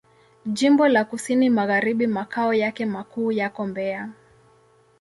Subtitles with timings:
[0.45, 4.09] Jimbo la Kusini Magharibi Makao yake makuu yako Mbeya.